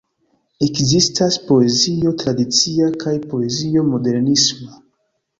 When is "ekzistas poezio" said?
0.67-2.13